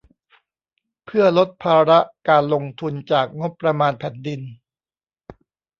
[1.05, 1.99] เพื่อลดภาระ
[2.29, 4.41] การลงทุนจากงบประมาณแผ่นดิน